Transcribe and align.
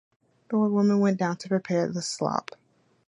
The 0.49 0.55
old 0.55 0.71
woman 0.71 0.99
went 0.99 1.19
down 1.19 1.37
to 1.37 1.47
prepare 1.47 1.87
the 1.87 2.01
slop. 2.01 2.55